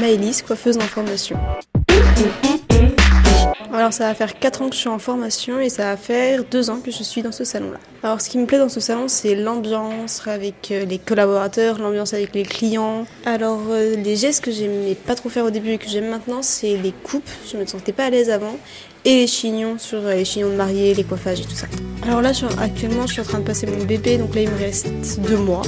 [0.00, 1.36] Maëlys, coiffeuse en formation.
[3.72, 6.44] Alors ça va faire 4 ans que je suis en formation et ça va faire
[6.44, 7.78] 2 ans que je suis dans ce salon-là.
[8.02, 12.14] Alors ce qui me plaît dans ce salon c'est l'ambiance avec euh, les collaborateurs, l'ambiance
[12.14, 13.06] avec les clients.
[13.26, 16.42] Alors euh, les gestes que j'aimais pas trop faire au début et que j'aime maintenant
[16.42, 18.56] c'est les coupes, je me sentais pas à l'aise avant,
[19.04, 21.66] et les chignons sur euh, les chignons de mariée, les coiffages et tout ça.
[22.02, 24.58] Alors là actuellement je suis en train de passer mon bébé donc là il me
[24.58, 24.88] reste
[25.20, 25.62] 2 mois.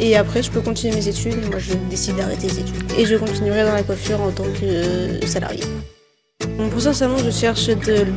[0.00, 1.48] Et après, je peux continuer mes études.
[1.50, 2.92] Moi, je décide d'arrêter les études.
[2.98, 5.64] Et je continuerai dans la coiffure en tant que salarié.
[6.70, 7.70] Pour ce salon, je cherche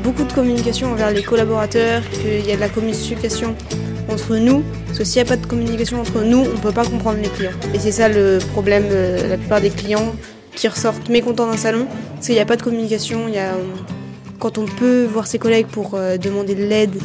[0.04, 3.56] beaucoup de communication envers les collaborateurs, qu'il y a de la communication
[4.10, 6.72] entre nous, parce que s'il n'y a pas de communication entre nous, on ne peut
[6.72, 7.52] pas comprendre les clients.
[7.74, 10.14] Et c'est ça le problème, euh, la plupart des clients
[10.56, 11.88] qui ressortent mécontents d'un salon,
[12.20, 13.58] c'est qu'il n'y a pas de communication, a,
[14.40, 16.96] quand on peut voir ses collègues pour euh, demander de l'aide,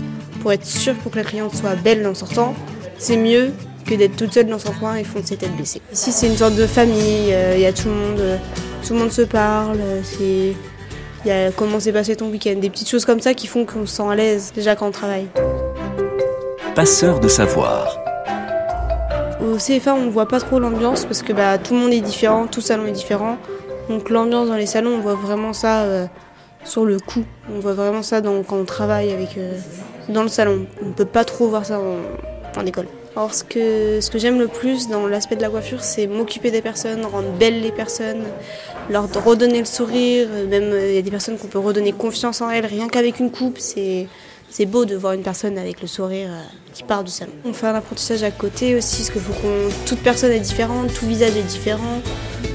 [0.40, 2.54] pour être sûr pour que la cliente soit belle en sortant,
[2.98, 3.52] c'est mieux
[3.86, 5.80] que d'être toute seule dans son coin et foncer tête baissée.
[5.92, 8.38] Ici c'est une sorte de famille, euh, il y a tout le monde,
[8.86, 10.54] tout le monde se parle, c'est
[11.24, 13.64] il y a comment s'est passé ton week-end, des petites choses comme ça qui font
[13.64, 15.26] qu'on se sent à l'aise déjà quand on travaille.
[16.76, 17.98] Passeur de savoir.
[19.40, 22.00] Au CFA, on ne voit pas trop l'ambiance parce que bah, tout le monde est
[22.00, 23.38] différent, tout salon est différent.
[23.88, 26.06] Donc l'ambiance dans les salons, on voit vraiment ça euh,
[26.64, 27.24] sur le coup.
[27.52, 29.52] On voit vraiment ça dans, quand on travaille avec, euh,
[30.08, 30.66] dans le salon.
[30.82, 31.96] On ne peut pas trop voir ça en,
[32.56, 32.86] en école.
[33.14, 36.50] Alors ce que, ce que j'aime le plus dans l'aspect de la coiffure, c'est m'occuper
[36.50, 38.24] des personnes, rendre belles les personnes,
[38.90, 40.28] leur redonner le sourire.
[40.50, 43.18] Même euh, il y a des personnes qu'on peut redonner confiance en elles rien qu'avec
[43.18, 43.58] une coupe.
[43.58, 44.06] C'est
[44.48, 47.32] c'est beau de voir une personne avec le sourire euh, qui part du salon.
[47.44, 50.92] On fait un apprentissage à côté aussi, parce que faut qu'on, toute personne est différente,
[50.94, 52.00] tout visage est différent.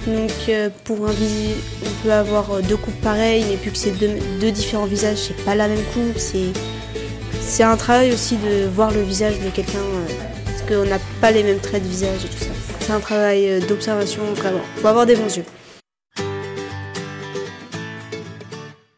[0.07, 3.91] Donc euh, pour un visage, on peut avoir deux coupes pareilles, mais plus que c'est
[3.91, 6.17] deux, deux différents visages, c'est pas la même coupe.
[6.17, 6.53] C'est
[7.42, 9.80] c'est un travail aussi de voir le visage de quelqu'un
[10.75, 12.52] on n'a pas les mêmes traits de visage et tout ça.
[12.80, 14.61] C'est un travail euh, d'observation vraiment.
[14.78, 15.45] Faut avoir des bons yeux.